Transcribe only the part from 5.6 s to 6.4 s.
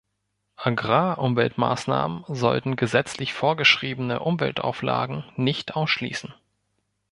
ausschließen.